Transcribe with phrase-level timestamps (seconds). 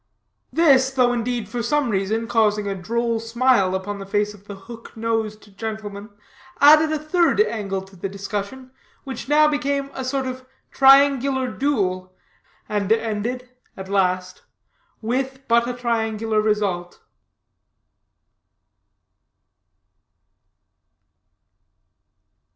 [0.51, 4.55] This, though indeed for some reason causing a droll smile upon the face of the
[4.55, 6.09] hook nosed gentleman,
[6.59, 8.71] added a third angle to the discussion,
[9.03, 12.17] which now became a sort of triangular duel,
[12.67, 14.41] and ended, at last,
[15.03, 16.99] with but a triangular result.